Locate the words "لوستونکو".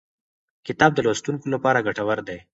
1.05-1.45